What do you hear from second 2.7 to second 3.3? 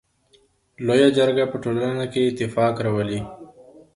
راولي.